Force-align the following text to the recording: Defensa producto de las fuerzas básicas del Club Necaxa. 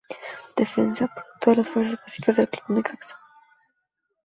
Defensa 0.57 1.05
producto 1.07 1.51
de 1.51 1.57
las 1.57 1.69
fuerzas 1.69 1.99
básicas 2.01 2.35
del 2.37 2.49
Club 2.49 2.75
Necaxa. 2.77 3.19